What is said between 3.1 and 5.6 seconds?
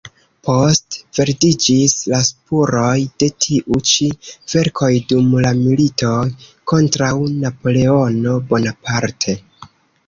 de tiu ĉi verkoj dum la